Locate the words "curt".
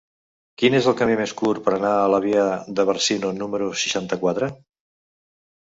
1.41-1.61